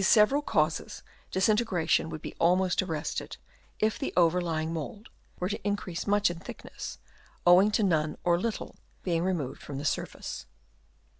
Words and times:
several 0.03 0.41
causes 0.41 1.03
disintegration 1.29 2.09
would 2.09 2.23
be 2.23 2.33
almost 2.39 2.81
arrested, 2.81 3.37
if 3.77 3.99
the 3.99 4.11
overlying 4.17 4.73
mould 4.73 5.09
were 5.39 5.47
to 5.47 5.61
increase 5.63 6.07
much 6.07 6.31
in 6.31 6.39
thickness, 6.39 6.97
owing 7.45 7.69
to 7.69 7.83
none 7.83 8.17
or 8.23 8.39
little 8.39 8.75
being 9.03 9.23
removed 9.23 9.61
from 9.61 9.77
the 9.77 9.85
surface. 9.85 10.47